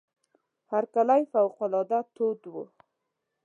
[0.71, 2.63] هرکلی فوق العاده تود وو.